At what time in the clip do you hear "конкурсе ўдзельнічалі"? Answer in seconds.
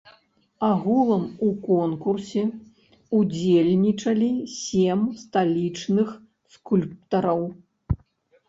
1.67-4.31